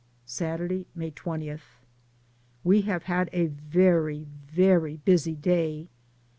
Saturday, 0.25 0.87
May 0.95 1.11
20. 1.11 1.57
We 2.63 2.81
have 2.81 3.03
had 3.03 3.29
a 3.33 3.45
very, 3.45 4.25
very 4.51 4.97
busy 4.97 5.35
day. 5.35 5.89